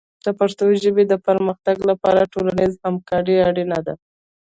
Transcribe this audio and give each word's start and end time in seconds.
د 0.25 0.27
پښتو 0.39 0.65
ژبې 0.83 1.03
د 1.07 1.13
پرمختګ 1.27 1.77
لپاره 1.89 2.29
ټولنیز 2.33 2.71
همکاري 2.85 3.35
اړینه 3.47 3.79
ده. 3.85 3.93